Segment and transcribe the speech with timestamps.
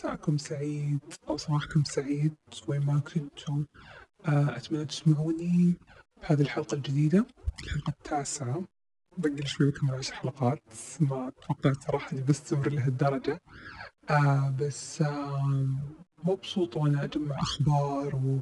[0.00, 2.34] مساءكم سعيد أو صباحكم سعيد.
[2.68, 3.66] وين ما كنتم
[4.26, 5.74] آه، أتمنى تسمعوني
[6.22, 7.26] بهذه الحلقة الجديدة
[7.64, 8.64] الحلقة التاسعة.
[9.18, 10.62] بقي شوي بكمل عشر حلقات.
[11.00, 13.40] ما توقعت صراحة إني بستمر لهالدرجة.
[14.10, 15.68] آه بس آه
[16.24, 18.40] مبسوط وأنا أجمع أخبار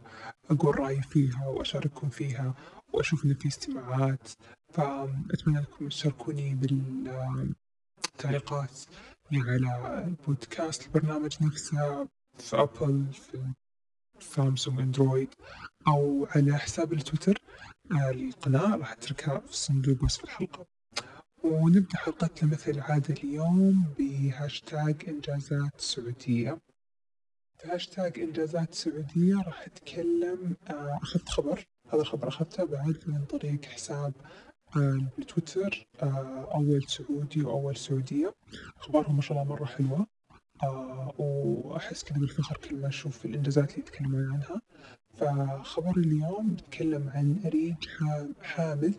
[0.50, 2.54] وأقول رأيي فيها وأشارككم فيها
[2.92, 4.28] وأشوف إن في استماعات.
[4.72, 6.54] فأتمنى أنكم تشاركوني
[8.14, 8.80] بالتعليقات
[9.32, 10.86] على البودكاست.
[10.86, 13.52] البرنامج نفسه في أبل في
[14.20, 15.28] سامسونج أندرويد
[15.88, 17.38] أو على حساب التويتر.
[17.92, 20.66] القناة راح أتركها في صندوق وصف الحلقة.
[21.42, 26.58] ونبدأ حلقتنا مثل العادة اليوم بهاشتاج إنجازات سعودية.
[27.64, 31.66] هاشتاج إنجازات سعودية راح أتكلم آه، أخذت خبر.
[31.92, 34.12] هذا الخبر أخذته بعد من طريق حساب
[35.18, 38.34] بتويتر آه، أول سعودي وأول سعودية.
[38.80, 40.06] أخبارهم ما شاء الله مرة حلوة.
[40.62, 44.60] آه، وأحس كذا بالفخر كل ما أشوف الإنجازات اللي يتكلمون عنها.
[45.14, 47.76] فخبر اليوم بتكلم عن أريج
[48.42, 48.94] حامد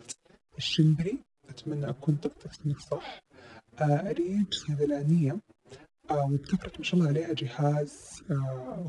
[0.58, 1.18] الشنبري.
[1.48, 3.22] أتمنى أكون طقت اسمك صح.
[3.78, 5.38] آه، أريج صيدلانية
[6.10, 8.22] وابتكرت ما شاء الله عليها جهاز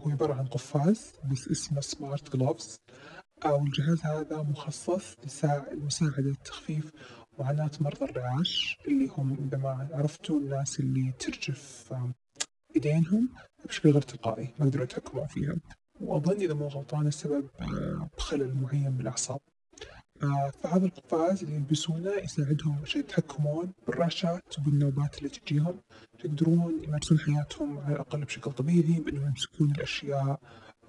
[0.03, 2.79] هو عبارة عن قفاز بس اسمه سمارت جلوفز
[3.45, 5.15] والجهاز هذا مخصص
[5.71, 6.91] لمساعدة تخفيف
[7.39, 11.93] معاناة مرضى الرعاش اللي هم إذا ما عرفتوا الناس اللي ترجف
[12.75, 13.29] إيدينهم
[13.65, 15.55] بشكل غير تلقائي ما يقدرون يتحكمون فيها.
[16.01, 19.39] وأظن إذا مو غلطان السبب آه، بخلل معين بالأعصاب
[20.23, 25.79] آه، فهذا القفاز اللي يلبسونه يساعدهم عشان يتحكمون بالرعشات وبالنوبات اللي تجيهم.
[26.25, 30.39] يقدرون يمارسون حياتهم على الأقل بشكل طبيعي بأنهم يمسكون الأشياء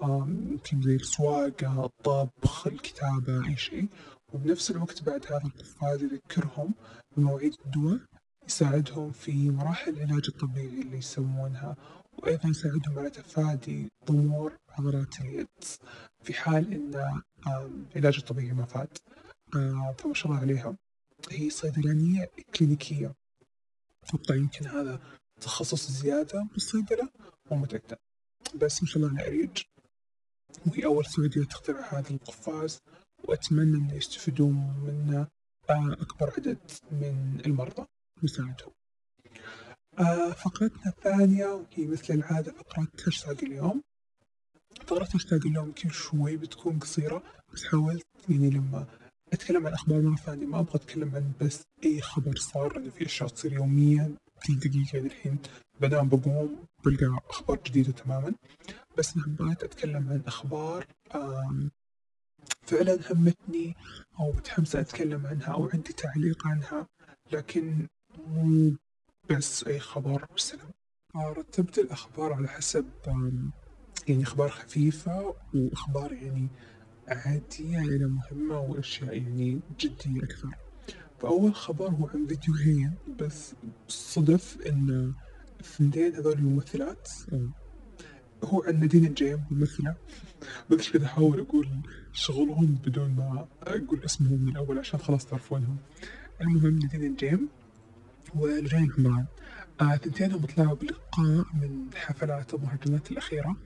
[0.03, 3.89] يمكن زي السواقة الطبخ الكتابة أي شيء.
[4.33, 6.75] وبنفس الوقت بعد هذا القفاز يذكرهم
[7.17, 8.01] بمواعيد الدواء
[8.49, 11.77] يساعدهم في مراحل العلاج الطبيعي اللي يسوونها
[12.19, 15.49] وأيضا يساعدهم على تفادي ضمور عضلات اليد
[16.23, 17.23] في حال أن
[17.97, 18.99] العلاج الطبيعي ما فاد
[19.99, 20.77] فما شاء الله عليها.
[21.31, 23.15] هي صيدلانية كلينيكية.
[24.05, 25.01] أتوقع يمكن هذا
[25.41, 27.09] تخصص زيادة بالصيدلة
[27.51, 27.67] مو
[28.55, 29.63] بس ما شاء الله على أريج
[30.67, 32.79] وهي أول سعودية تخترع هذا القفاز
[33.25, 35.27] وأتمنى أن يستفيدون منه
[35.71, 36.59] آه، أكبر عدد
[36.93, 37.87] من المرضى
[38.23, 38.73] ويساعدهم.
[39.99, 43.83] آه، فقرتنا الثانية وهي مثل العادة فقرة هاشتاج اليوم.
[44.87, 47.23] فقرة هاشتاج اليوم يمكن شوي بتكون قصيرة
[47.55, 48.87] بس حاولت يعني لما
[49.33, 53.07] أتكلم عن أخبار مرة ثانية ما أبغى أتكلم عن بس أي خبر صار لأن في
[53.07, 54.15] أشياء تصير يوميا
[54.47, 55.39] كل دقيقة الحين
[55.81, 58.35] بنام بقوم بلقى أخبار جديدة تماما.
[58.99, 60.87] بس أنا حبيت أتكلم عن أخبار
[62.63, 63.77] فعلا همتني
[64.21, 66.87] أو متحمسة أتكلم عنها أو عندي تعليق عنها
[67.33, 67.87] لكن
[68.29, 68.73] مو
[69.31, 70.71] بس أي خبر والسلام
[71.17, 72.87] رتبت الأخبار على حسب
[74.09, 76.49] يعني أخبار خفيفة وأخبار يعني
[77.09, 80.55] عادية إلى مهمة وأشياء يعني جدية أكثر.
[81.21, 83.55] فأول خبر هو عن فيديوهين بس
[83.89, 85.15] صدف إن
[85.63, 87.09] الثنتين هذول الممثلات.
[88.45, 89.95] هو عن نادين الجيم ممثلة
[90.71, 91.69] بس كذا أحاول أقول
[92.13, 95.77] شغلهم بدون ما أقول اسمهم من الأول عشان خلاص تعرفونهم.
[96.41, 97.49] المهم نادين الجيم
[98.35, 99.27] ولجين عمران
[99.81, 103.57] آه ثنتينهم طلعوا بلقاء من حفلات المهرجانات الأخيرة.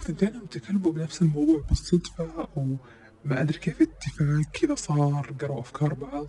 [0.00, 2.48] وثنتينهم تكلموا بنفس الموضوع بالصدفة.
[2.56, 2.76] أو
[3.24, 6.26] ما أدري كيف اتفاق كذا صار قروا أفكار بعض.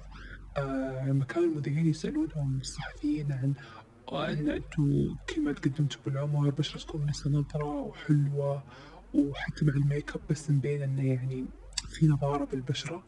[0.58, 3.54] آه لما كانوا المذيعين يسألونهم الصحفيين عن
[4.12, 8.64] وأن أنتم كل ما تقدمتوا بالعمر بشرتكم لسه نظرة وحلوة
[9.14, 11.46] وحتى مع الميك اب بس مبين إنه يعني
[11.88, 13.04] في نضارة بالبشرة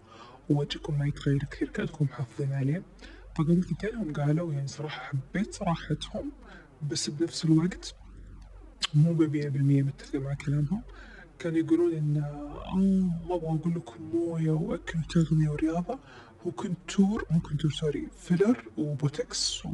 [0.50, 2.84] ووجهكم ما يتغير كثير كأنكم محافظين عليه.
[3.36, 6.32] فقاموا اثنينهم قالوا يعني صراحة حبيت صراحتهم
[6.92, 7.96] بس بنفس الوقت
[8.94, 10.82] مو بمية بالمية متفق مع كلامهم.
[11.40, 12.76] كانوا يقولون إن آه
[13.28, 16.00] ما أبغى أقول لكم موية وأكل وتغذية ورياضة
[16.48, 19.66] هو contour مو contour sorry filler و botox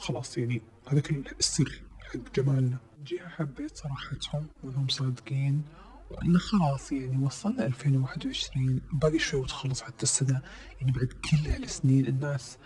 [0.00, 2.78] وخلاص يعني هذا كل السر حق جمالنا.
[3.06, 5.62] جد حبيت صراحتهم وانهم صادقين
[6.10, 10.42] وانه خلاص يعني وصلنا 2021 باقي شوي وتخلص حتى السنة.
[10.80, 12.58] يعني بعد كل هالسنين الناس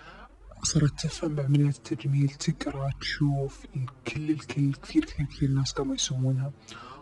[0.62, 3.66] صارت تفهم بعمليات التجميل تقرأ تشوف
[4.06, 6.52] كل الكل كثير كثير كثير ناس قاموا يسوونها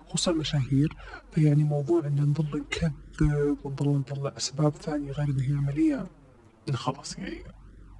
[0.08, 0.96] خصوصا المشاهير
[1.32, 6.06] فيعني موضوع إن نظل نكذب ونظل نطلع أسباب ثانية غير إن هي عملية
[6.72, 7.42] خلاص يعني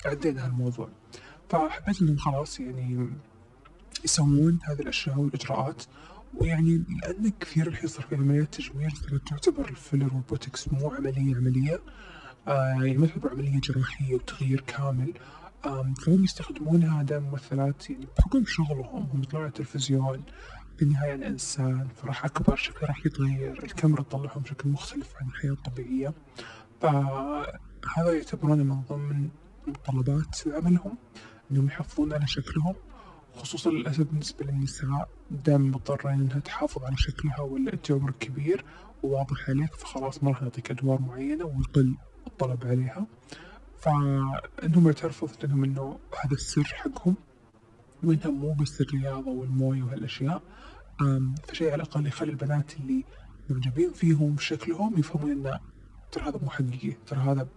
[0.05, 0.89] عدينا هالموضوع.
[1.53, 3.11] فحبيت إنهم خلاص يعني
[4.05, 5.83] يسوون هذه الأشياء والإجراءات
[6.35, 8.91] ويعني لأن كثير الحين صار في عمليات تجميل
[9.27, 11.81] تعتبر ال filler وال botox مو عملية عملية
[12.49, 15.13] آه يعني ما تعتبر عملية جراحية وتغيير كامل
[16.03, 20.23] فهم يستخدمونها دائما ممثلات يعني بحكم شغلهم هم يطلعون على التلفزيون
[20.79, 26.15] بالنهاية أنا إنسان فراح أكبر شكلي راح يتغير الكاميرا تطلعهم بشكل مختلف عن الحياة الطبيعية
[26.81, 29.29] فهذا يعتبرونه من ضمن
[29.67, 30.97] متطلبات عملهم.
[31.51, 32.75] إنهم يحافظون على شكلهم
[33.35, 38.65] خصوصا للأسف بالنسبة للنساء دائما مضطرة إنها تحافظ على شكلها ولا أنت عمرك كبير
[39.03, 41.97] وواضح عليك فخلاص ما راح نعطيك أدوار معينة ويقل
[42.27, 43.07] الطلب عليها.
[43.79, 47.15] فإنهم يعترفوا إنهم إنه هذا السر حقهم
[48.03, 50.43] وإنها مو بس الرياضة والموية وهالأشياء.
[51.49, 53.05] فشيء على الأقل يخلي البنات اللي
[53.51, 55.61] معجبين فيهم بشكلهم يفهمون إنه
[56.13, 57.49] ترى هذا مو حقيقي ترى هذا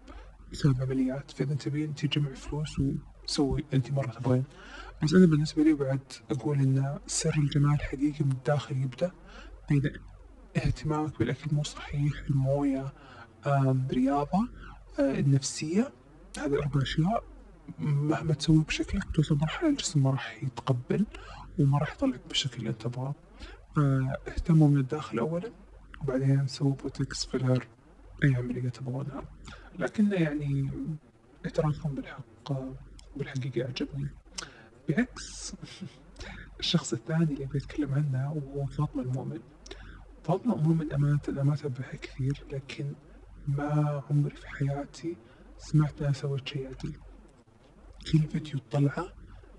[0.52, 1.32] بسبب عمليات.
[1.32, 2.82] فإذا تبين تجمع فلوس
[3.28, 4.44] وسوي أنت مرة تبغين.
[5.04, 6.00] بس أنا بالنسبة لي بعد
[6.32, 9.12] أقول إن سر الجمال الحقيقي من الداخل يبدأ
[9.70, 9.92] بين
[10.58, 12.94] اهتمامك بالأكل مو صحيح الموية
[13.48, 14.48] آم، رياضة
[15.00, 15.92] آه، النفسية.
[16.38, 17.24] هذه الأربع أشياء.
[17.80, 21.06] مهما تسوي بشكلك توصل مرحلة الجسم ما راح يتقبل
[21.60, 23.16] وما راح يطلعك بالشكل اللي أنت تبغاه.
[23.76, 25.52] فاهتموا من الداخل أولا
[26.02, 27.68] وبعدين سووا botox filler
[28.24, 29.24] أي عملية تبغونها.
[29.80, 30.70] لكن يعني
[31.46, 32.52] اعترافهم بالحق.
[33.18, 34.10] بالحقيقة يعجبني
[34.90, 35.56] بعكس
[36.60, 39.40] الشخص الثاني اللي بيتكلم عنه وهو فاطمة المؤمن.
[40.24, 42.94] فاطمة المؤمن أمانة أنا ما أتابعها كثير لكن
[43.48, 45.18] ما عمري في حياتي
[45.58, 46.94] سمعت أنها سوت شيء عدل
[48.12, 49.08] كل فيديو تطلعه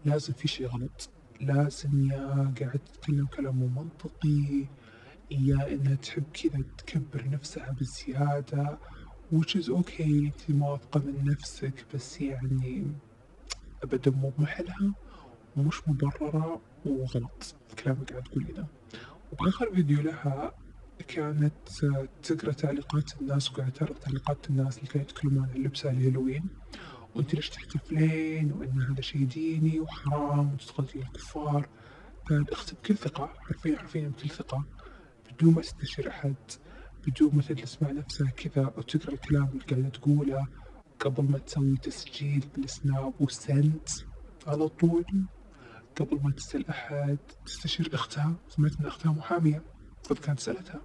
[0.04, 1.10] لازم في شيء غلط.
[1.40, 4.66] لازم يا قاعد تتكلم كلام مو منطقي
[5.30, 8.78] يا إنها تحب كذا تكبر نفسها بزيادة
[9.34, 12.92] which is okay أنت واثقة من نفسك بس يعني
[13.82, 14.94] ابدا مو بمحلها
[15.56, 17.54] ومش مبررة وغلط.
[17.70, 18.66] الكلام اللي قاعد تقولي ده.
[19.32, 20.52] وآخر فيديو لها
[21.08, 21.52] كانت
[22.22, 26.48] تقرأ تعليقات الناس وقاعدة تعرض تعليقات الناس اللي كانوا يتكلمون عن لبسها الهالوين.
[27.14, 31.68] وأنت ليش تحتفلين وإن هذا شيء ديني وحرام وتتقتلي الكفار.
[32.26, 34.64] فالاخت بكل ثقة حرفيا حرفيا بكل ثقة.
[35.32, 36.34] بدون ما تستشير أحد
[37.06, 40.46] بدون ما تجلس مع نفسها كذا وتقرأ الكلام اللي قاعدة تقوله.
[41.00, 43.88] قبل ما تسوي تسجيل بالسناب وسنت
[44.46, 45.04] على طول
[45.96, 49.62] قبل ما تسأل أحد تستشير أختها سمعت إن أختها محامية
[50.04, 50.80] فكانت سألتها.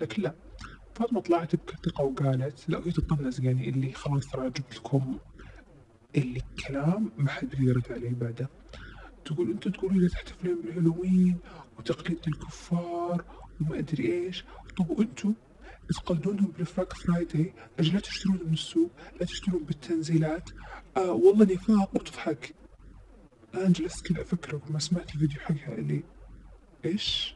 [0.00, 0.34] لكن لا
[0.94, 5.18] فاطمة طلعت بكل ثقة وقالت لا هي تطنز يعني اللي خلاص ترى جبت لكم
[6.16, 8.48] اللي كلام ما حد بيرد عليه بعده.
[9.24, 11.38] تقول أنتوا تقولوا لي تحتفلون بالهالوين
[11.78, 13.24] وتقليد الكفار
[13.60, 14.44] وما أدري إيش.
[14.76, 14.90] طب
[15.88, 18.90] وانتوا تقلدونهم بالفراك فرايداي أجل لا تشترون من السوق
[19.20, 20.50] لا تشترون بالتنزيلات.
[20.96, 22.54] آه والله نفاق وتضحك
[23.54, 26.02] أنا جلست كذا أفكر وما سمعت الفيديو حقها اللي
[26.84, 27.34] إيش؟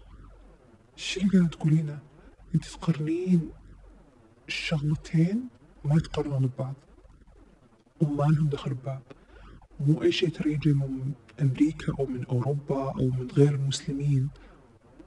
[0.99, 1.99] إيش اللي قاعدة تقولينه؟
[2.55, 3.51] أنت تقارنين
[4.49, 5.49] الشغلتين
[5.85, 6.75] ما يتقارنون ببعض.
[8.01, 9.03] وما لهم دخل ببعض.
[9.81, 14.29] مو أي شيء ترى يجي من أمريكا أو من أوروبا أو من غير المسلمين.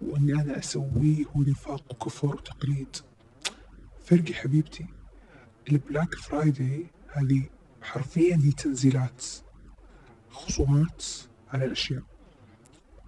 [0.01, 2.95] وإني أنا أسويه هو نفاق وكفر وتقليد.
[4.06, 4.86] فرق يا حبيبتي
[5.72, 7.44] ال Black Friday هذه
[7.81, 9.25] حرفيا هي تنزيلات
[10.30, 11.06] خصومات
[11.54, 12.04] على الأشياء.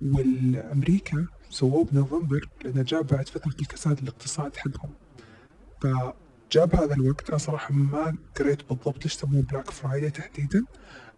[0.02, 4.92] والأمريكا سووه بنوفمبر لأنه جاء بعد فترة الكساد الاقتصادي حقهم.
[5.82, 10.66] فجا بهذا الوقت أنا صراحة ما قريت بالضبط ليش سموه Black Friday تحديدا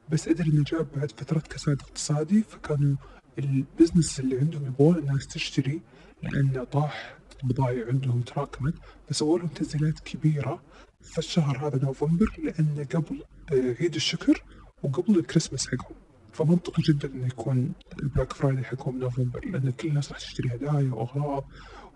[0.10, 2.96] بس أدري إنه جا بعد فترة كساد اقتصادي فكانوا
[3.40, 5.82] ال business اللي عندهم يبغون الناس تشتري
[6.24, 7.19] لأن طاح.
[7.44, 8.74] البضائع عندهم تراكمت
[9.10, 10.62] فسووا لهم تنزيلات كبيرة
[11.02, 14.44] في الشهر هذا نوفمبر لأنه قبل آه، عيد الشكر
[14.84, 15.96] وقبل الكريسماس حقهم.
[16.34, 20.94] فمنطقي جدا إنه يكون ال Black Friday حقهم نوفمبر لأن كل الناس راح تشتري هدايا
[20.94, 21.46] وأغراض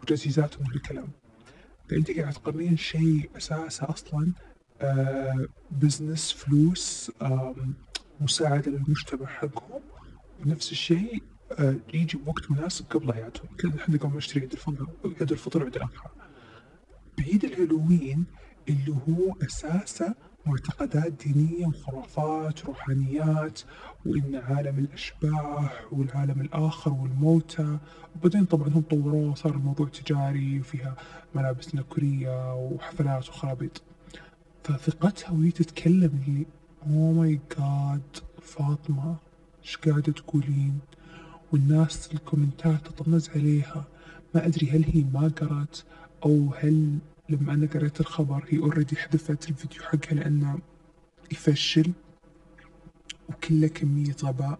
[0.01, 1.07] وتجهيزات الكلام
[1.89, 4.31] فأنت قاعد تقارنين شيء اساسه أصلا
[4.81, 7.55] آه business فلوس آه
[8.21, 9.81] مساعدة للمجتمع حقهم
[10.39, 11.23] ونفس الشيء
[11.93, 16.09] يجي بوقت مناسب قبل اعيادهم كذا إحنا قبل نشتري عيد الفطر عيد الفطر وعيد الاضحى
[17.17, 18.25] بعيد الهالوين
[18.69, 23.61] اللي هو أساسه معتقدات دينية وخرافات روحانيات
[24.05, 27.77] وإن عالم الأشباح والعالم الآخر والموتى.
[28.15, 30.95] وبعدين طبعا هم طوروه صار الموضوع تجاري وفيها
[31.35, 33.81] ملابس نكرية وحفلات وخرابيط.
[34.63, 36.45] فثقتها وهي تتكلم اللي
[36.87, 39.15] oh my God فاطمة
[39.63, 40.79] إيش قاعدة تقولين؟
[41.53, 43.85] والناس ال comment ات تطنز عليها.
[44.35, 45.79] ما أدري هل هي ما قرأت
[46.25, 46.97] أو هل
[47.29, 50.59] لما أنا قريت الخبر هي already حذفت الفيديو حقها لأنه
[51.31, 51.91] يفشل.
[53.29, 54.59] وكله كمية غباء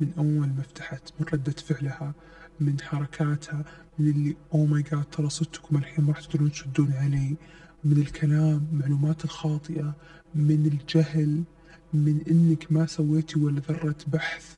[0.00, 2.14] من أول ما فتحت من ردة فعلها
[2.60, 3.64] من حركاتها
[3.98, 7.36] من اللي oh my God ترى صدتكم الحين ما راح تقدرون تشدون علي.
[7.84, 9.94] من الكلام المعلومات الخاطئة
[10.34, 11.42] من الجهل
[11.94, 14.54] من إنك ما سويتي ولا ذرة بحث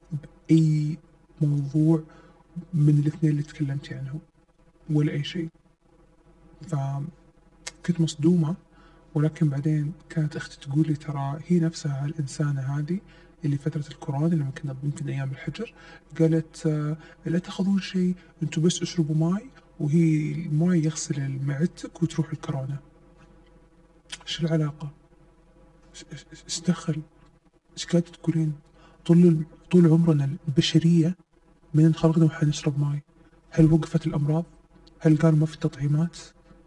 [0.49, 0.99] بأي
[1.41, 2.03] موضوع
[2.75, 4.21] من الاثنين اللي تكلمتي عنهم
[4.91, 5.49] ولا أي شيء
[6.63, 8.55] فكنت مصدومة
[9.15, 12.99] ولكن بعدين كانت أختي تقول لي ترى هي نفسها الإنسانة هذه
[13.45, 15.75] اللي فترة الكورونا لما كنا يمكن أيام الحجر
[16.19, 19.51] قالت آه، لا تأخذون شيء أنتم بس أشربوا ماي
[19.81, 22.77] وهي الماي يغسل معدتك وتروح الكورونا
[24.27, 24.91] إيش العلاقة؟
[26.45, 27.03] إيش دخل؟
[27.77, 28.53] إيش قاعدة تقولين؟
[29.07, 31.17] طول طول عمرنا البشرية
[31.75, 33.03] من انخلقنا وحنا نشرب ماي
[33.51, 34.45] هل وقفت الأمراض؟
[35.01, 36.17] هل قالوا ما في تطعيمات؟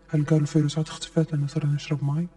[0.09, 2.27] هل قالوا الفيروسات اختفت لأن صرنا نشرب ماي؟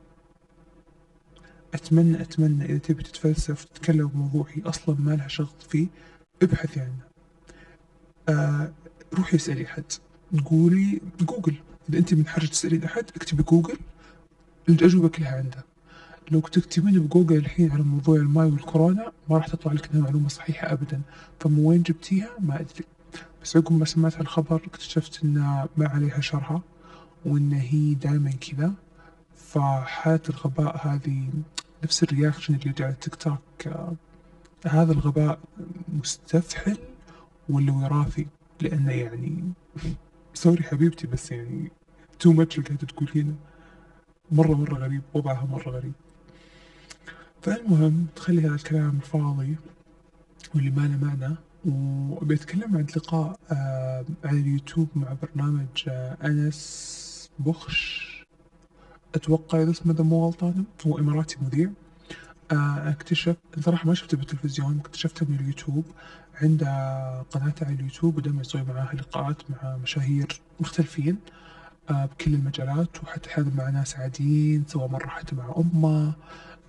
[1.74, 5.86] أتمنى أتمنى إذا تبي تتفلسف تتكلم بموضوع هي أصلا ما لها شغل فيه
[6.42, 7.00] ابحثي عنه
[8.28, 8.72] آه
[9.14, 9.84] روحي اسألي أحد
[10.44, 11.54] قولي جوجل
[11.88, 13.76] إذا أنت مب حابة تسألين أحد اكتبي جوجل
[14.68, 15.64] الأجوبة كلها عنده
[16.30, 21.00] لو تكتبين بجوجل الحين على موضوع الماي والكورونا ما راح تطلع لك معلومة صحيحة أبدا.
[21.40, 22.84] فمن وين جبتيها؟ ما أدري.
[23.42, 25.34] بس عقب ما سمعت الخبر اكتشفت إن
[25.76, 26.62] ما عليها شرهة
[27.24, 28.72] وإن هي دائما كذا.
[29.36, 31.28] فحالة الغباء هذه
[31.84, 33.92] نفس ال reaction اللي على تيك توك آه
[34.66, 35.38] هذا الغباء
[35.88, 36.78] مستفحل
[37.48, 38.26] ولا وراثي؟
[38.60, 39.52] لأنه يعني
[40.34, 41.70] sorry حبيبتي بس يعني
[42.18, 43.34] too much اللي قاعدة تقولينه.
[44.32, 45.92] مرة مرة غريب وضعها مرة غريب.
[47.42, 49.56] فالمهم تخلي هذا الكلام الفاضي
[50.54, 58.10] واللي ما له معنى وبيتكلم عن لقاء آه على اليوتيوب مع برنامج آه أنس بوخش.
[59.14, 61.70] أتوقع إذا اسمه إذا مو غلطان هو إماراتي مذيع.
[62.52, 65.84] آه أكتشف صراحة ما شفته بالتلفزيون اكتشفته من اليوتيوب.
[66.42, 66.66] عنده
[67.30, 71.16] قناته على اليوتيوب ودائما يسوي معاها لقاءات مع مشاهير مختلفين
[71.90, 76.12] آه بكل المجالات وحتى أحيانا مع ناس عاديين سواء مرة حتى مع أمة.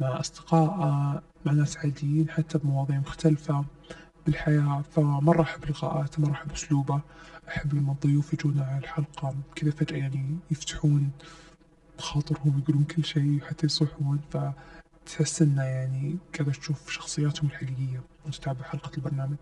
[0.01, 3.65] مع أصدقائه مع ناس عاديين حتى بمواضيع مختلفة
[4.25, 4.81] بالحياة.
[4.91, 7.01] فمرة أحب لقاءاته مرة أحب أسلوبه
[7.48, 11.12] أحب لما الضيوف يجونا على الحلقة كذا فجأة يعني يفتحون
[11.98, 18.91] بخاطرهم يقولون كل شيء وحتى يصيحون فتحس إنه يعني قاعد تشوف شخصياتهم الحقيقية وتتابع حلقة
[18.98, 19.38] البرنامج.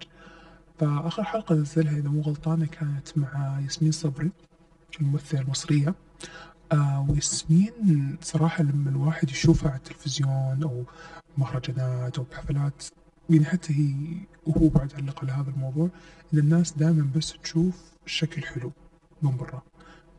[0.80, 4.32] فآخر حلقة نزلها إذا مو غلطانة كانت مع ياسمين صبري
[5.02, 5.96] الممثلة المصرية.
[6.72, 10.84] آه وياسمين صراحة لما الواحد يشوفها على التلفزيون أو
[11.38, 12.84] مهرجانات أو بحفلات
[13.30, 13.94] يعني حتى هي
[14.48, 15.90] وهو بعد علق على هذا الموضوع
[16.34, 18.72] إن الناس دائما بس تشوف الشكل حلو
[19.22, 19.62] من برا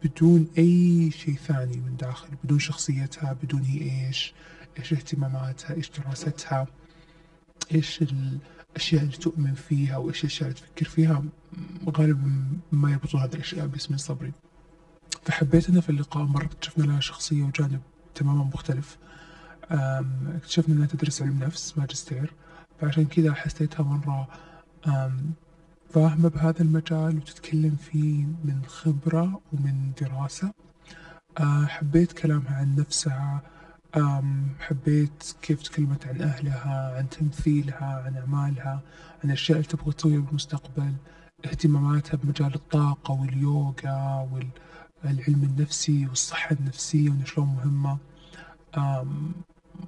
[0.04, 4.34] بدون أي شيء ثاني من داخل بدون شخصيتها بدون هي إيش
[4.78, 6.66] إيش اهتماماتها إيش دراستها
[7.74, 11.24] إيش الأشياء اللي تؤمن فيها وإيش الأشياء اللي تفكر فيها
[11.96, 14.32] غالبا ما يربطوا هذه الأشياء باسم صبري.
[15.22, 17.80] فحبيت أنه في اللقاء مرة اكتشفنا لها شخصية وجانب
[18.14, 18.98] تماما مختلف.
[20.36, 22.32] اكتشفنا أنها تدرس علم نفس ماجستير.
[22.80, 24.28] فعشان كذا حسيتها مرة
[25.90, 30.52] فاهمة بهذا المجال وتتكلم فيه من خبرة ومن دراسة.
[31.40, 33.42] أه حبيت كلامها عن نفسها.
[34.58, 38.80] حبيت كيف تكلمت عن أهلها عن تمثيلها عن أعمالها
[39.24, 40.94] عن الأشياء اللي تبغى تسويها بالمستقبل.
[41.44, 44.28] اهتماماتها بمجال الطاقة واليوغا
[45.04, 47.98] والعلم النفسي والصحة النفسية وإن شلون مهمة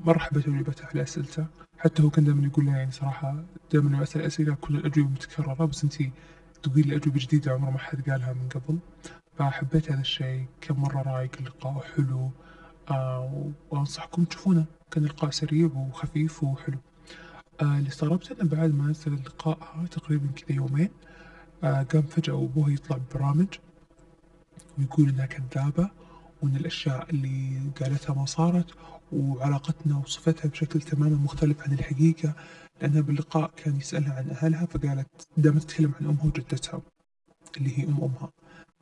[0.05, 1.47] مرة حبيت أجوبتها على أسئلته
[1.79, 5.65] حتى هو كان دائما يقول لي يعني صراحة دائما لما أسأل أسئلة كل الأجوبة متكررة
[5.65, 5.95] بس أنت
[6.63, 8.79] تقولي لي أجوبة جديدة عمره ما حد قالها من قبل.
[9.39, 12.31] فحبيت هذا الشيء كان مرة رايق اللقاء حلو.
[12.91, 14.65] آه وأنصحكم تشوفونه.
[14.91, 16.79] كان لقاء سريع وخفيف وحلو.
[17.63, 20.91] آه اللي استغربت أنه بعد ما نزل اللقاء تقريبا كذا يومين.
[21.65, 23.49] آه قام فجأة أبوه يطلع ببرامج.
[24.79, 25.91] ويقول إنها كذابة
[26.43, 28.67] وإن الأشياء اللي قالتها ما صارت
[29.13, 32.35] وعلاقتنا وصفتها بشكل تماما مختلف عن الحقيقة.
[32.81, 36.83] لأنها باللقاء كان يسألها عن أهلها فقالت دائما تتكلم عن أمها وجدتها
[37.57, 38.31] اللي هي أم أمها.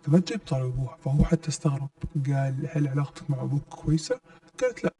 [0.03, 0.97] فما تجيب طار أبوها.
[0.97, 1.89] فهو حتى استغرب.
[2.27, 4.21] قال هل علاقتك مع أبوك كويسة؟
[4.61, 4.95] قالت لا.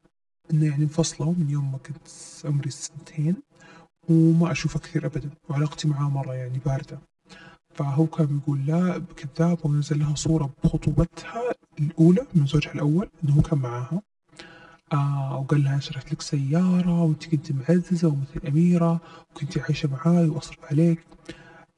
[0.53, 2.09] إنه يعني انفصلوا من يوم ما كنت
[2.45, 3.37] عمري سنتين
[4.09, 6.99] وما أشوفه كثير أبدا وعلاقتي معاه مرة يعني باردة.
[7.81, 11.43] فهو كان يقول لا كذاب ونزل لها صورة بخطوبتها
[11.81, 14.03] الأولى من زوجها الأول إنه هو كان معاها.
[14.93, 20.65] آه وقال لها شريت لك سيارة وأنت كنت معززة ومثل أميرة وكنت عايشة معاي وأصرف
[20.65, 21.01] عليك.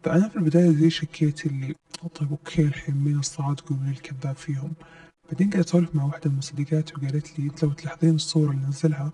[0.04, 1.75] فأنا في البداية زي شكيت اللي
[2.14, 4.73] طيب أوكي الحين مين الصادق ومين الكذاب فيهم؟
[5.30, 9.12] بعدين قاعد أسولف مع واحدة من صديقاتي وقالت لي أنت لو تلاحظين الصورة اللي نزلها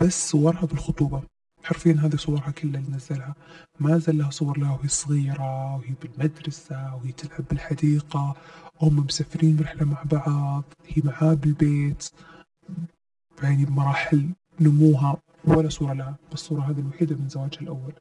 [0.00, 1.22] بس صورها بالخطوبة.
[1.64, 3.34] حرفيا هذه صورها كلها اللي نزلها
[3.80, 8.34] ما زال لها صور لها وهي صغيرة وهي بالمدرسة وهي تلعب بالحديقة.
[8.80, 12.10] وهم مسافرين رحلة مع بعض هي معاه بالبيت.
[13.42, 14.28] يعني بمراحل
[14.60, 17.92] نموها ولا صورة لها بالصورة هذه الوحيدة من زواجها الأول.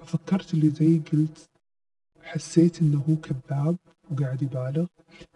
[0.00, 1.48] ففكرت اللي زي قلت
[2.22, 3.76] حسيت إنه هو كذاب
[4.10, 4.86] وقاعد يبالغ.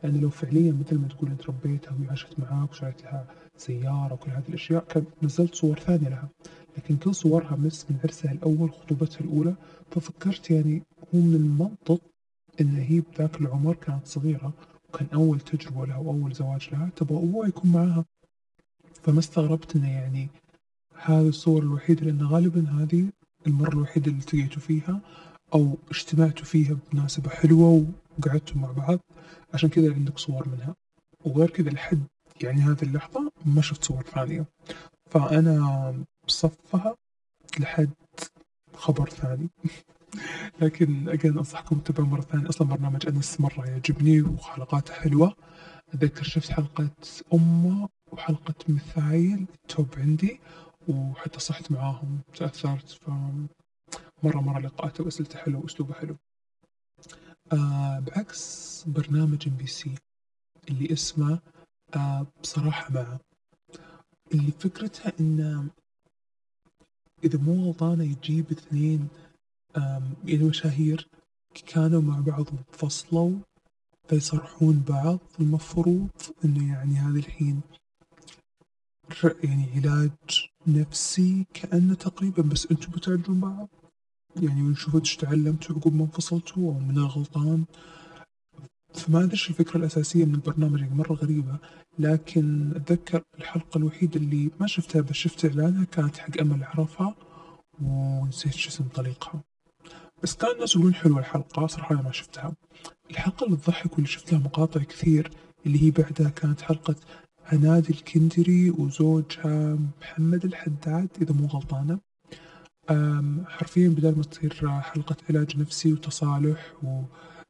[0.02, 4.30] يعني لو فعليا مثل ما تقول أنت ربيتها وهي عاشت معاك وشريت لها سيارة وكل
[4.30, 6.28] هذه الأشياء كان نزلت صور ثانية لها.
[6.76, 9.54] لكن كل صورها مس من عرسها الأول خطوبتها الأولى.
[9.90, 10.82] ففكرت يعني
[11.14, 12.00] هو من المنطق
[12.60, 14.52] إن هي بذاك العمر كانت صغيرة
[14.88, 18.04] وكان أول تجربة لها وأول زواج لها تبغى أبوها يكون معاها.
[19.02, 20.28] فما استغربت إنه يعني
[21.04, 23.06] هذه الصور الوحيدة لأن غالبا هذه
[23.46, 25.00] المرة الوحيدة اللي التقيتوا فيها
[25.54, 27.86] أو اجتمعتوا فيها بمناسبة حلوة
[28.18, 28.98] وقعدتوا مع بعض.
[29.54, 30.74] عشان كذا عندك صور منها.
[31.24, 32.02] وغير كذا لحد
[32.42, 34.46] يعني هذه اللحظة ما شفت صور ثانية.
[35.10, 35.94] فأنا
[36.26, 36.96] بصفها
[37.60, 37.90] لحد
[38.74, 39.48] خبر ثاني.
[40.60, 42.48] لكن أجين أنصحكم تتابعوا مرة ثانية.
[42.48, 45.36] أصلا برنامج أنس مرة يعجبني وحلقاته حلوة.
[45.94, 46.90] أتذكر شفت حلقة
[47.34, 50.40] أمه وحلقة مثايل توب عندي
[50.88, 53.08] وحتى صحت معاهم تأثرت ف
[54.22, 56.16] مرة مرة لقاءاته وأسئلته حلوة وأسلوبه حلو.
[57.52, 59.94] آه بعكس برنامج ام بي سي
[60.68, 61.38] اللي اسمه
[61.96, 63.20] آه بصراحة معه
[64.34, 65.70] اللي فكرتها إنه
[67.24, 69.08] إذا مو غلطانة يجيب اثنين
[70.24, 71.08] يعني مشاهير
[71.66, 73.38] كانوا مع بعض وانفصلوا
[74.08, 75.18] فيصرحون بعض.
[75.40, 76.08] المفروض
[76.44, 77.60] إنه يعني هذا الحين
[79.44, 83.68] يعني علاج نفسي كأنه تقريبا بس أنتم بتعالجون بعض.
[84.42, 87.64] يعني ونشوفوا إيش تعلمتوا عقب ما انفصلتوا أو من الغلطان
[88.98, 91.58] فما أدري الفكرة الأساسية من البرنامج يعني مرة غريبة
[91.98, 97.14] لكن أتذكر الحلقة الوحيدة اللي ما شفتها بس شفت إعلانها كانت حق أمل أعرفها
[97.82, 99.42] ونسيت شو اسم طليقها
[100.22, 102.52] بس كان الناس يقولون حلوة الحلقة صراحة أنا ما شفتها.
[103.10, 105.30] الحلقة اللي تضحك واللي شفت لها مقاطع كثير
[105.66, 106.94] اللي هي بعدها كانت حلقة
[107.52, 111.98] عناد الكندري وزوجها محمد الحداد إذا مو غلطانة.
[113.48, 116.72] حرفيا بدل ما تصير حلقة علاج نفسي وتصالح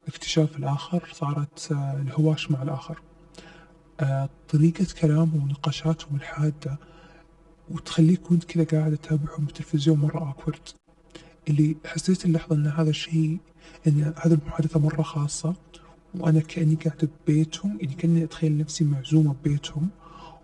[0.07, 3.03] واكتشاف الآخر صارت آه، الهواش مع الآخر.
[4.01, 6.79] آه، طريقة كلامهم ونقاشاتهم الحادة
[7.71, 10.69] وتخليك وانت كذا قاعد تتابعهم بالتلفزيون مرة أكورد
[11.49, 13.39] اللي حسيت اللحظة أن هذا الشيء
[13.87, 15.55] أن هذه المحادثة مرة خاصة
[16.15, 19.89] وأنا كأني قاعدة ببيتهم يعني كأني أتخيل نفسي معزومة ببيتهم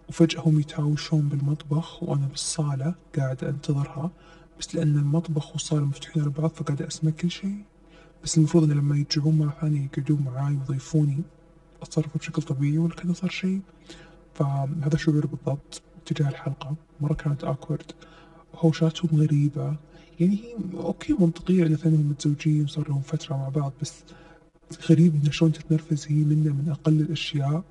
[0.08, 4.10] وفجأة هم يتهاوشون بالمطبخ وأنا بالصالة قاعدة أنتظرها.
[4.60, 7.64] بس لأن المطبخ والصالة مفتوحين على بعض فقاعدة أسمع كل شيء.
[8.24, 11.22] بس المفروض لما يرجعون مرة ثانية يقعدون معاي ويضيفوني
[11.82, 13.60] أتصرف بشكل طبيعي ولا كان صار شيء.
[14.34, 17.92] فهذا شعور بالضبط؟ تجاه الحلقة مرة كانت أكورد
[18.54, 19.76] هوشاتهم غريبة.
[20.20, 24.04] يعني هي أوكي منطقية إن اثنينهم متزوجين وصار لهم فترة مع بعض بس
[24.90, 27.64] غريب إنه شلون تتنرفز هي منه من أقل الأشياء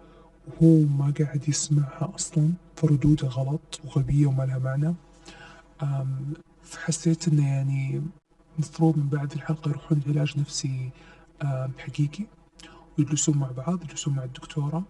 [0.48, 4.94] وهو ما قاعد يسمعها أصلا فردودها غلط وغبية وما لها معنى.
[6.64, 8.02] فحسيت إنه يعني
[8.56, 10.90] المفروض من بعد الحلقة يروحون علاج نفسي
[11.78, 12.26] حقيقي
[12.98, 14.84] ويجلسون مع بعض يجلسون مع الدكتورة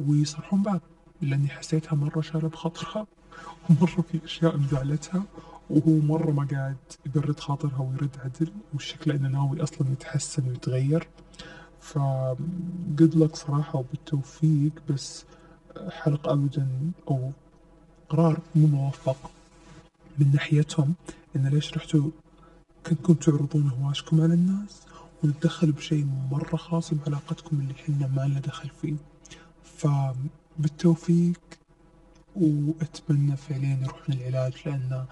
[0.00, 0.80] ويصرحون بعض.
[1.22, 3.06] لأني حسيتها مرة شالة بخاطرها
[3.70, 5.22] ومرة في أشياء مزعلتها
[5.70, 11.08] وهو مرة ما قاعد يبرد خاطرها ويرد عدل وشكله إنه ناوي أصلا يتحسن ويتغير.
[11.80, 11.98] ف
[12.96, 15.24] جود لك صراحة وبالتوفيق بس
[15.90, 16.68] حلقة أبدا
[17.10, 17.30] أو
[18.08, 19.30] قرار مو موفق
[20.18, 20.94] من ناحيتهم
[21.36, 22.10] إن ليش رحتوا
[22.86, 24.82] كنتم تعرضون هواشكم على الناس؟
[25.24, 28.94] ونتدخل بشيء مرة خاص بعلاقتكم اللي حنا ما لنا دخل فيه.
[29.64, 31.40] فبالتوفيق
[32.36, 35.04] وأتمنى فعليا يروحون العلاج لأن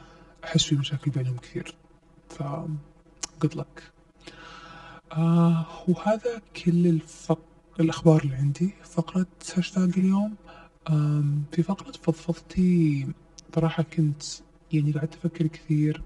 [0.44, 1.74] أحس في مشاكل بينهم كثير.
[2.30, 2.42] ف
[3.44, 3.82] good luck
[5.12, 7.38] آه وهذا كل الفق...
[7.80, 8.74] الأخبار اللي عندي.
[8.84, 10.34] فقرة هاشتاج اليوم
[11.52, 13.08] في فقرة فضفضتي
[13.54, 14.22] صراحة كنت
[14.72, 16.02] يعني قعدت أفكر كثير.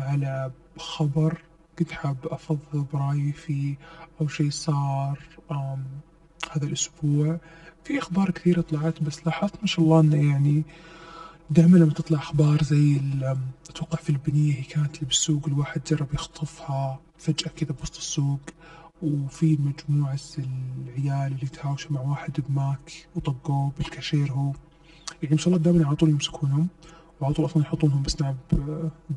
[0.00, 1.42] على خبر
[1.78, 3.76] كنت حاب أفضفض برأيي فيه
[4.20, 5.18] أو شيء صار
[6.52, 7.40] هذا الأسبوع.
[7.84, 10.62] في أخبار كثيرة طلعت بس لاحظت ما شاء الله إنه يعني
[11.50, 13.00] دائما لما تطلع أخبار زي
[13.70, 18.40] أتوقع في البنية هي كانت اللي بالسوق الواحد جرب يخطفها فجأة كذا بوسط السوق.
[19.02, 24.52] وفي مجموعة العيال اللي تهاوشوا مع واحد بماك وطقوه بالكاشير هو.
[25.22, 26.68] يعني ما شاء الله دائما على طول يمسكونهم.
[27.20, 28.36] وعلى طول أصلا يحطونهم بسناب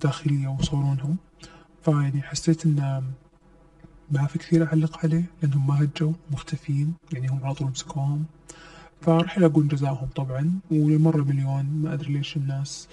[0.01, 1.17] داخلية ويصورونهم.
[1.83, 3.03] فيعني حسيت إن
[4.11, 8.25] ما في كثير أعلق عليه لأنهم ما هجوا مختفين يعني هم على طول مسكوهم.
[9.01, 12.87] فراح يلاقون جزاهم طبعا ولمرة مليون ما أدري ليش الناس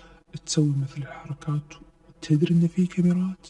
[0.46, 1.74] تسوي مثل الحركات
[2.22, 3.46] تدري إن في كاميرات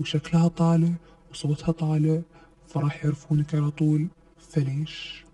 [0.00, 0.92] وشكلها طالع
[1.30, 2.20] وصوتها طالع
[2.68, 4.08] فراح يعرفونك على طول.
[4.38, 5.24] فليش؟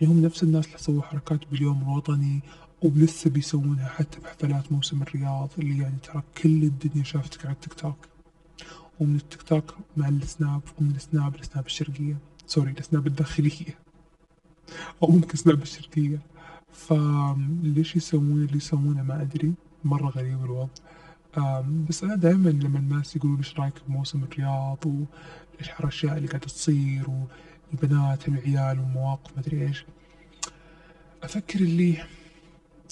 [0.00, 2.40] يعني هم نفس الناس اللي سووا حركات باليوم الوطني
[2.84, 7.96] ولسه بيسوونها حتى بحفلات موسم الرياض اللي يعني ترى كل الدنيا شافتك على التيك توك.
[9.00, 12.16] ومن التيك توك مع السناب ومن السناب السناب الشرقية.
[12.46, 13.78] sorry السناب الداخلية.
[15.02, 16.18] أو ممكن سناب الشرقية.
[16.72, 19.54] فليش يسوون اللي يسوونه ما أدري.
[19.84, 20.72] مرة غريب الوضع.
[21.88, 27.06] بس أنا دائما لما الناس يقولون إيش رأيك بموسم الرياض وإيش الأشياء اللي قاعدة تصير
[27.72, 29.84] والبنات والعيال ومواقف مدري إيش.
[31.22, 31.96] أفكر اللي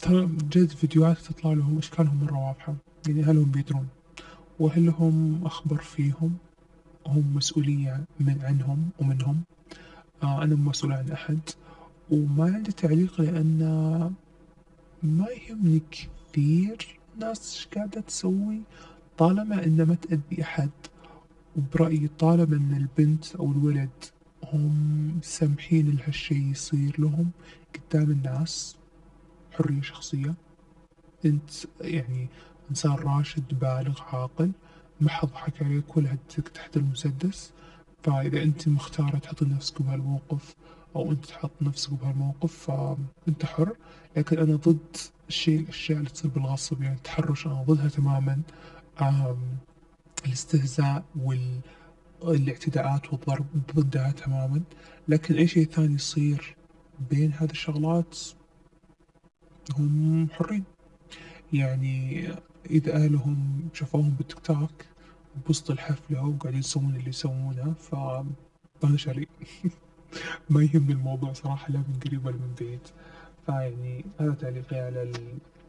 [0.03, 2.75] ترى جد فيديوهات تطلع لهم أشكالهم مرة واضحة.
[3.09, 3.89] يعني هل هم بيدرون؟
[4.59, 6.37] وهل هم أخبر فيهم؟
[7.07, 9.43] هم مسؤولية من عنهم ومنهم.
[10.23, 11.39] آه أنا مسؤول عن أحد.
[12.11, 13.59] وما عندي تعليق لأن
[15.03, 18.61] ما يهمني كثير الناس إيش قاعدة تسوي.
[19.19, 20.71] طالما إنها ما تأذي أحد
[21.57, 24.05] وبرأيي طالما إن البنت أو الولد
[24.45, 27.31] هم سامحين لهالشي يصير لهم
[27.75, 28.77] قدام الناس
[29.53, 30.35] حرية شخصية.
[31.25, 32.29] أنت يعني
[32.71, 34.53] إنسان راشد بالغ عاقل
[35.01, 37.53] ما حد ضحك عليك ولا هدك تحت المسدس.
[38.03, 40.55] فإذا أنت مختارة تحط نفسك بهالموقف
[40.97, 43.77] أو أنت تحط نفسك بهالموقف فأنت حر.
[44.17, 44.97] لكن أنا ضد
[45.29, 46.83] الشيء الأشياء اللي تصير بالغصب.
[46.83, 48.43] يعني التحرش أنا ضدها تماما.
[50.27, 51.05] الاستهزاء
[52.23, 54.63] والاعتداءات والضرب ضدها تماما.
[55.09, 56.57] لكن أي شيء ثاني يصير
[57.11, 58.19] بين هذه الشغلات
[59.79, 60.65] هم حرين
[61.53, 62.29] يعني
[62.71, 64.87] إذا أهلهم شافوهم بالتيك توك
[65.47, 69.27] بوسط الحفلة وقاعدين يسوون اللي يسوونه فهذا شالي
[70.51, 72.81] ما يهمني الموضوع صراحة لا من قريب ولا من بعيد.
[73.47, 75.13] فيعني هذا تعليقي على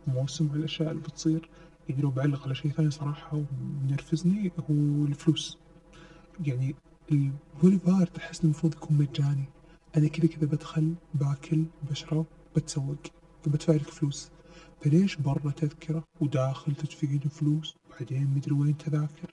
[0.08, 1.50] الموسم والأشياء اللي بتصير.
[1.90, 5.58] يعني لو بعلق على شيء ثاني صراحة ومنرفزني هو الفلوس.
[6.46, 6.76] يعني
[7.12, 9.46] البوليفارد أحس المفروض يكون مجاني.
[9.98, 12.26] أنا كذا كذا بدخل باكل بشرب
[12.56, 12.98] بتسوق.
[13.44, 14.30] فبدفع لك فلوس.
[14.82, 19.32] فليش برا تذكرة وداخل تدفعين فلوس؟ وبعدين مدري وين تذاكر؟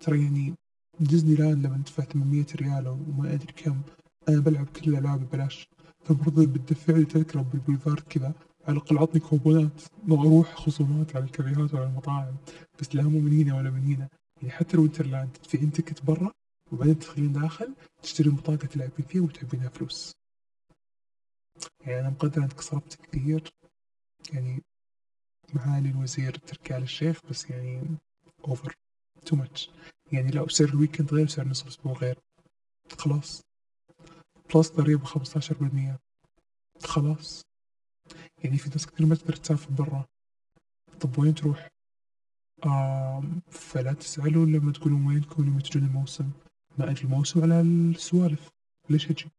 [0.00, 0.54] ترى يعني
[1.00, 3.80] ديزني لاند لما ندفع 800 ريال وما أدري كم
[4.28, 5.68] أنا بلعب كل الألعاب ببلاش.
[6.04, 8.32] فالمفروض بتدفع لي تذكرة بالبوليفارد كذا.
[8.64, 9.82] على الأقل عطني كوبونات.
[10.06, 12.34] ما أروح خصومات على الكافيهات ولا المطاعم.
[12.80, 14.08] بس لا مو من هنا ولا من هنا.
[14.36, 16.32] يعني حتى الوينترلاند تدفعين ticket برا
[16.72, 20.12] وبعدين تدخلين داخل تشترين بطاقة تلعبين فيها وتعبينها فلوس.
[21.80, 23.52] يعني أنا مقدر أنك صرفت كثير
[24.32, 24.62] يعني
[25.54, 27.82] معالي الوزير تركي آل الشيخ بس يعني
[28.48, 28.74] over
[29.26, 29.70] too much
[30.12, 32.18] يعني لو سعر ال weekend غير سعر نصف الأسبوع غير
[32.98, 33.42] خلاص.
[34.54, 35.98] plus ضريبة خمستاشر بالمية.
[36.82, 37.42] خلاص.
[38.44, 40.04] يعني في ناس كثير ما تقدر تسافر برا.
[41.00, 41.68] طب وين تروح؟
[42.66, 46.30] آم فلا تسألوا لما تقولون وينكم لما تجون الموسم.
[46.78, 48.48] ما أجي الموسم على السوالف.
[48.90, 49.30] ليش أجي؟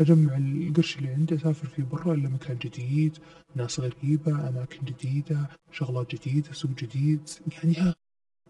[0.00, 3.18] أجمع القرش اللي عندي أسافر فيه برا إلا مكان جديد
[3.54, 7.30] ناس غريبة أماكن جديدة شغلات جديدة سوق جديد.
[7.52, 7.94] يعني ها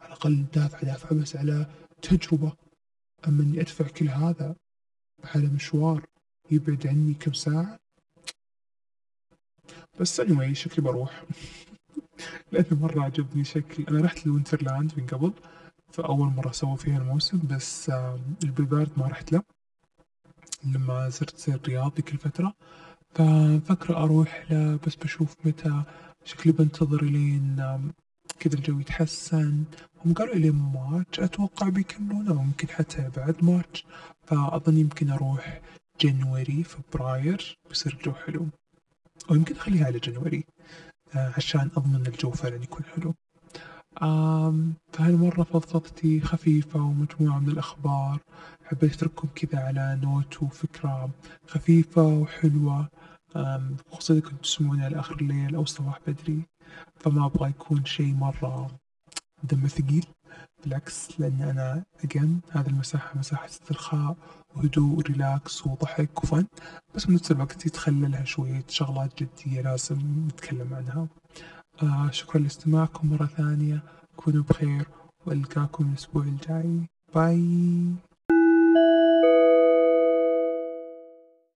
[0.00, 1.66] على الأقل دافع دافع بس على
[2.02, 2.52] تجربة.
[3.28, 4.56] أما إني أدفع كل هذا
[5.24, 6.06] على مشوار
[6.50, 7.78] يبعد عني كم ساعة
[10.00, 11.24] بس anyway شكلي بروح.
[12.52, 13.84] لأنه مرة عجبني شكل.
[13.88, 15.32] أنا رحت لوينترلاند من قبل
[15.92, 17.90] فأول مرة سووا فيها الموسم بس
[18.44, 19.57] البوليفارد ما رحت له.
[20.64, 22.54] لما زرت الرياض ذيك الفترة
[23.14, 25.82] ففكرة أروح له بس بشوف متى
[26.24, 27.56] شكلي بنتظر لين
[28.40, 29.64] كذا الجو يتحسن.
[30.04, 33.84] هم قالوا لي March أتوقع بيكملونه ويمكن حتى بعد March.
[34.26, 35.60] فأظن يمكن أروح
[36.00, 38.46] January فبراير بيصير الجو حلو.
[39.30, 40.44] أو يمكن أخليها على January
[41.14, 43.14] آه عشان أضمن الجو فعلا يكون حلو.
[44.92, 48.18] فهالمرة فضفضتي خفيفة ومجموعة من الأخبار.
[48.68, 51.10] حبيت أترككم كذا على note وفكرة
[51.46, 52.88] خفيفة وحلوة
[53.90, 56.42] خصوصا إذا كنتوا على آخر الليل أو الصباح بدري
[56.96, 58.70] فما أبغى يكون شيء مرة
[59.42, 60.06] دمه ثقيل.
[60.64, 64.16] بالعكس لأن أنا أجن هذه المساحة مساحة استرخاء
[64.56, 66.46] وهدوء و relax وضحك وفن
[66.94, 71.08] بس بنفس الوقت يتخللها شوية شغلات جدية لازم نتكلم عنها.
[71.82, 73.82] آه شكرا لاستماعكم مرة ثانية.
[74.16, 74.88] كونوا بخير
[75.26, 76.80] وألقاكم الأسبوع الجاي.
[77.14, 78.07] باي.